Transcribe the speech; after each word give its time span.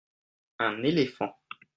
un 0.57 0.81
éléphant. 0.83 1.31